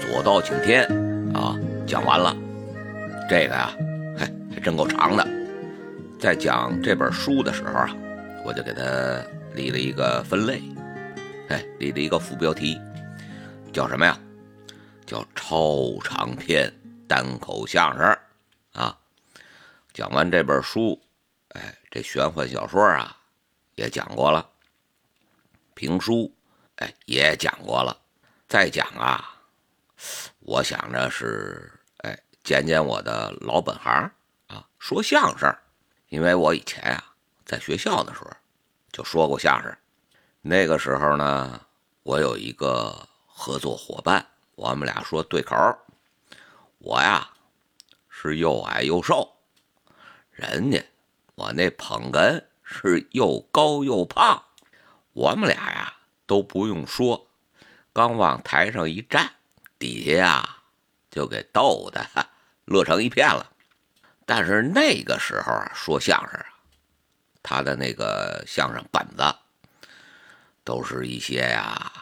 [0.00, 0.84] 左道请天
[1.34, 2.36] 啊，讲完了。
[3.28, 3.74] 这个呀，
[4.18, 5.26] 嘿，还真够长的。
[6.20, 7.88] 在讲这本书的时候啊，
[8.44, 8.82] 我就给他
[9.54, 10.62] 立了一个分类，
[11.48, 12.80] 哎，立了一个副标题，
[13.72, 14.18] 叫什么呀？
[15.04, 16.72] 叫超长篇
[17.08, 18.16] 单口相声
[18.72, 18.96] 啊。
[19.92, 21.00] 讲完这本书，
[21.48, 23.16] 哎，这玄幻小说啊
[23.74, 24.48] 也讲过了，
[25.74, 26.34] 评书
[26.76, 27.96] 哎也讲过了，
[28.48, 29.40] 再讲啊。
[30.40, 34.10] 我想着是，哎，捡捡我的老本行
[34.48, 35.54] 啊，说相声。
[36.08, 37.14] 因为我以前啊，
[37.44, 38.30] 在学校的时候
[38.90, 39.74] 就说过相声。
[40.40, 41.60] 那个时候呢，
[42.02, 44.26] 我有一个合作伙伴，
[44.56, 45.56] 我们俩说对口。
[46.78, 47.30] 我呀
[48.08, 49.36] 是又矮又瘦，
[50.32, 50.84] 人家
[51.36, 54.42] 我那捧哏是又高又胖。
[55.12, 55.94] 我们俩呀
[56.26, 57.28] 都不用说，
[57.92, 59.32] 刚往台上一站。
[59.78, 60.56] 底下呀，
[61.10, 62.06] 就给逗的
[62.66, 63.50] 乐成一片了。
[64.24, 66.46] 但是那个时候啊，说相声啊，
[67.42, 69.34] 他的那个相声本子，
[70.62, 71.92] 都是一些呀，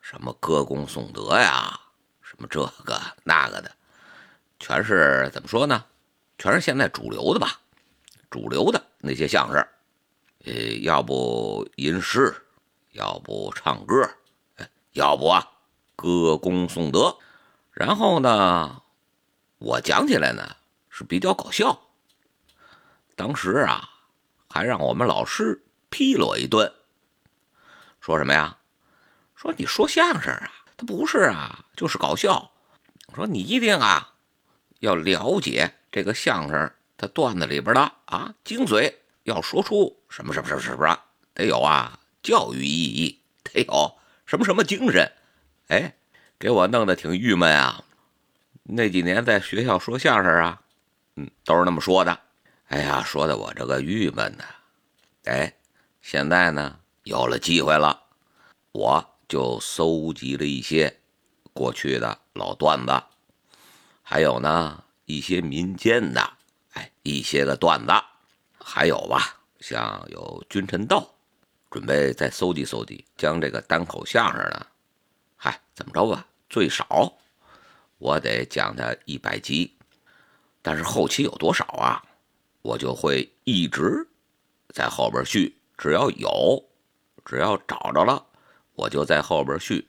[0.00, 1.78] 什么歌功颂德呀，
[2.20, 3.70] 什么这个那个的，
[4.58, 5.84] 全是怎么说呢？
[6.36, 7.60] 全是现在主流的吧，
[8.28, 9.64] 主流的那些相声，
[10.46, 12.34] 呃，要不吟诗，
[12.92, 14.10] 要不唱歌，
[14.92, 15.46] 要不啊。
[15.96, 17.18] 歌功颂德，
[17.72, 18.80] 然后呢，
[19.58, 20.56] 我讲起来呢
[20.88, 21.78] 是比较搞笑。
[23.14, 23.90] 当时啊，
[24.48, 26.72] 还让我们老师批了我一顿，
[28.00, 28.56] 说什么呀？
[29.36, 32.50] 说你说相声啊，他不是啊，就是搞笑。
[33.14, 34.14] 说你一定啊
[34.78, 38.94] 要了解这个相声它段子里边的啊精髓，
[39.24, 40.98] 要说出什么什么什么什么，
[41.34, 45.12] 得有啊教育意义，得有什么什么精神。
[45.68, 45.94] 哎，
[46.38, 47.84] 给我弄得挺郁闷啊！
[48.64, 50.62] 那几年在学校说相声啊，
[51.16, 52.20] 嗯，都是那么说的。
[52.68, 54.44] 哎呀，说的我这个郁闷呢。
[55.24, 55.52] 哎，
[56.00, 58.02] 现在呢有了机会了，
[58.72, 61.00] 我就搜集了一些
[61.52, 63.02] 过去的老段子，
[64.02, 66.32] 还有呢一些民间的，
[66.72, 67.92] 哎，一些个段子，
[68.58, 71.12] 还有吧，像有君臣斗，
[71.70, 74.66] 准备再搜集搜集，将这个单口相声呢。
[75.36, 76.26] 嗨，怎么着吧？
[76.48, 77.16] 最少
[77.98, 79.76] 我得讲它一百集，
[80.62, 82.02] 但是后期有多少啊？
[82.62, 84.06] 我就会一直
[84.74, 86.68] 在后边续，只要有，
[87.24, 88.26] 只要找着了，
[88.74, 89.88] 我就在后边续。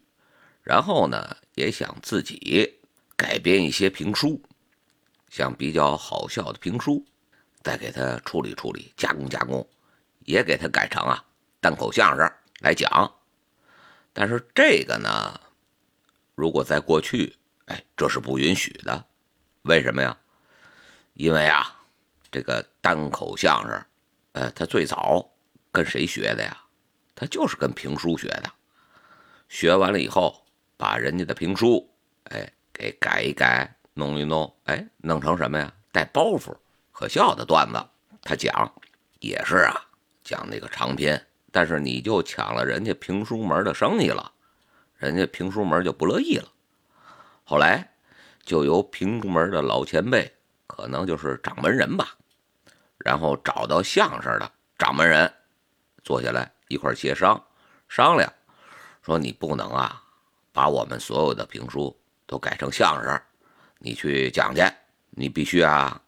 [0.62, 2.80] 然后呢，也想自己
[3.16, 4.40] 改编一些评书，
[5.30, 7.04] 像比较好笑的评书，
[7.64, 9.68] 再给它处理处理，加工加工，
[10.26, 11.26] 也给它改成啊
[11.62, 12.30] 单口相声
[12.60, 13.10] 来讲。
[14.12, 15.40] 但是这个呢，
[16.36, 19.06] 如果在过去，哎，这是不允许的。
[19.62, 20.18] 为什么呀？
[21.14, 21.80] 因为啊，
[22.30, 23.86] 这个单口相声，
[24.34, 25.32] 呃，他最早
[25.72, 26.58] 跟谁学的呀？
[27.16, 28.52] 他就是跟评书学的。
[29.48, 30.46] 学完了以后，
[30.76, 31.94] 把人家的评书，
[32.26, 35.72] 哎，给改一改，弄一弄，哎，弄成什么呀？
[35.92, 36.56] 带包袱、
[36.92, 37.86] 可笑的段子。
[38.24, 38.74] 他讲
[39.20, 39.76] 也是啊，
[40.24, 41.28] 讲那个长篇。
[41.52, 44.32] 但是你就抢了人家评书门的生意了，
[44.98, 46.48] 人家评书门就不乐意了。
[47.44, 47.92] 后来
[48.44, 50.34] 就由评书门的老前辈，
[50.66, 52.16] 可能就是掌门人吧，
[52.98, 55.32] 然后找到相声的掌门人，
[56.04, 57.44] 坐下来一块协商
[57.90, 58.32] 商量，
[59.02, 60.02] 说你不能啊，
[60.54, 61.96] 把我们所有的评书
[62.26, 63.22] 都改成相声，
[63.80, 64.64] 你去讲去，
[65.10, 66.02] 你必须啊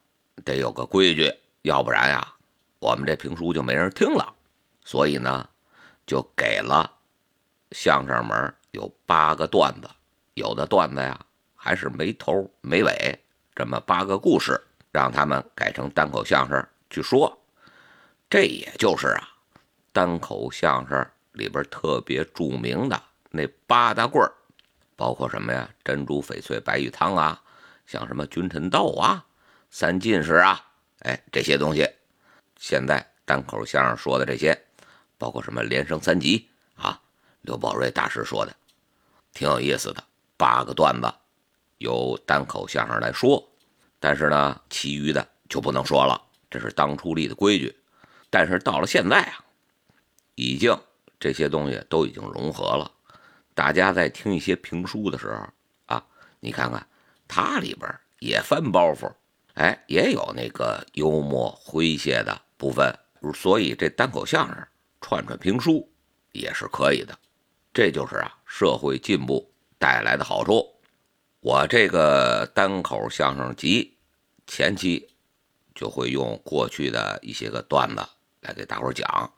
[0.45, 1.29] 得有个规矩，
[1.63, 2.33] 要不然呀，
[2.79, 4.33] 我们这评书就没人听了。
[4.85, 5.47] 所以呢，
[6.05, 6.89] 就给了
[7.71, 9.89] 相声门有八个段子，
[10.33, 11.19] 有的段子呀
[11.55, 13.19] 还是没头没尾，
[13.55, 14.59] 这么八个故事，
[14.91, 17.35] 让他们改成单口相声去说。
[18.29, 19.29] 这也就是啊，
[19.91, 24.31] 单口相声里边特别著名的那八大棍儿，
[24.95, 25.69] 包括什么呀？
[25.83, 27.41] 珍珠翡翠白玉汤啊，
[27.85, 29.23] 像什么君臣斗啊、
[29.69, 30.63] 三进士啊，
[30.99, 31.87] 哎，这些东西，
[32.57, 34.59] 现在单口相声说的这些。
[35.23, 36.99] 包括什么连升三级啊？
[37.43, 38.53] 刘宝瑞大师说的，
[39.31, 40.03] 挺有意思的。
[40.35, 41.09] 八个段子
[41.77, 43.41] 由单口相声来说，
[44.01, 47.73] 但是呢，其余的就不能说了，这是当初立的规矩。
[48.29, 49.45] 但是到了现在啊，
[50.35, 50.77] 已经
[51.17, 52.91] 这些东西都已经融合了。
[53.53, 55.47] 大家在听一些评书的时候
[55.85, 56.05] 啊，
[56.41, 56.85] 你看看
[57.29, 57.89] 它里边
[58.19, 59.09] 也翻包袱，
[59.53, 62.93] 哎，也有那个幽默诙谐的部分。
[63.33, 64.67] 所以这单口相声。
[65.03, 65.87] 串串评书，
[66.31, 67.19] 也是可以的。
[67.73, 70.73] 这就是啊，社会进步带来的好处。
[71.41, 73.97] 我这个单口相声集
[74.47, 75.09] 前期
[75.75, 78.01] 就会用过去的一些个段子
[78.39, 79.33] 来给大伙讲，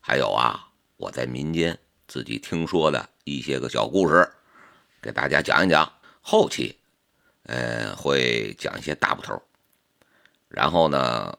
[0.00, 1.78] 还有啊，我在民间
[2.08, 4.26] 自己听说的一些个小故事，
[5.02, 5.92] 给大家讲一讲。
[6.22, 6.76] 后期，
[7.44, 9.42] 呃，会讲一些大部头，
[10.48, 11.38] 然后呢，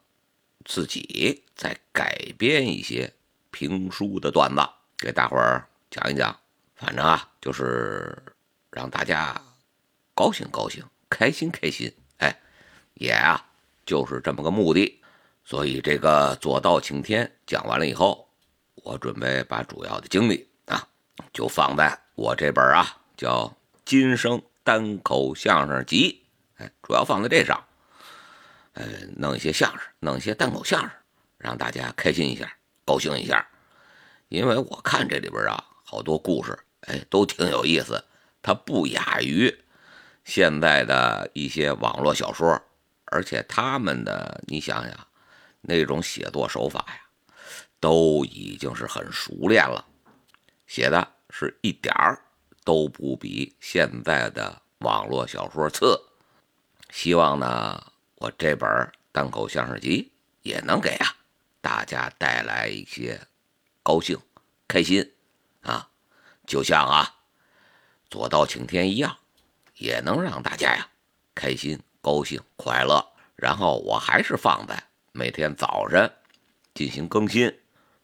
[0.65, 3.13] 自己再改编一些
[3.51, 4.61] 评书的段子
[4.97, 6.35] 给大伙儿讲一讲。
[6.75, 8.17] 反正啊，就是
[8.71, 9.39] 让大家
[10.15, 12.35] 高兴高兴，开心开心，哎，
[12.95, 13.39] 也啊，
[13.85, 14.99] 就是这么个目的。
[15.45, 18.27] 所以这个左道青天讲完了以后，
[18.75, 20.87] 我准备把主要的精力啊，
[21.31, 23.45] 就放在我这本啊叫
[23.85, 26.23] 《今生单口相声集》，
[26.63, 27.63] 哎，主要放在这上，
[28.73, 28.85] 呃，
[29.17, 30.89] 弄一些相声，弄一些单口相声，
[31.37, 32.51] 让大家开心一下，
[32.85, 33.47] 高兴一下。
[34.29, 36.57] 因为我看这里边啊，好多故事。
[36.87, 38.03] 哎，都挺有意思，
[38.41, 39.55] 它不亚于
[40.23, 42.59] 现在的一些网络小说，
[43.05, 45.07] 而且他们的，你想想，
[45.61, 47.01] 那种写作手法呀，
[47.79, 49.85] 都已经是很熟练了，
[50.65, 52.19] 写的是一点儿
[52.63, 56.01] 都不比现在的网络小说次。
[56.89, 57.83] 希望呢，
[58.15, 60.11] 我这本单口相声集
[60.41, 61.15] 也能给啊
[61.61, 63.19] 大家带来一些
[63.83, 64.17] 高兴、
[64.67, 65.13] 开心
[65.61, 65.87] 啊。
[66.47, 67.15] 就像啊，
[68.09, 69.15] 左道晴天一样，
[69.77, 70.89] 也能让大家呀
[71.33, 73.05] 开心、高兴、快乐。
[73.35, 76.11] 然后我还是放在每天早晨
[76.73, 77.51] 进行更新，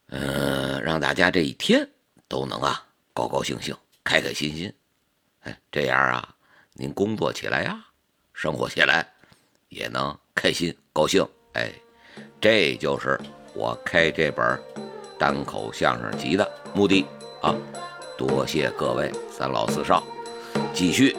[0.08, 1.88] 嗯，让大家这一天
[2.28, 4.74] 都能啊高高兴兴、开开心心。
[5.42, 6.36] 哎，这样啊，
[6.74, 7.86] 您工作起来呀，
[8.34, 9.14] 生活起来
[9.70, 11.28] 也能开心高兴。
[11.54, 11.72] 哎，
[12.40, 13.20] 这就是
[13.58, 14.46] 我开这本
[15.18, 17.04] 单口相声集的目的
[17.42, 17.56] 啊。
[18.16, 20.04] 多谢各位三老四少，
[20.74, 21.16] 继续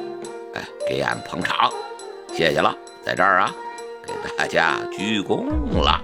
[0.54, 1.68] 哎给俺捧场，
[2.32, 2.72] 谢谢了，
[3.04, 3.52] 在这儿啊
[4.06, 5.46] 给大家鞠躬
[5.80, 6.00] 了。